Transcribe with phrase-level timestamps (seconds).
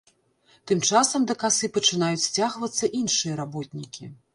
[0.71, 4.15] Тым часам да касы пачынаюць сцягвацца іншыя работнікі.